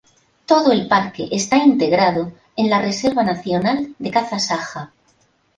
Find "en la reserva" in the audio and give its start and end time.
2.55-3.21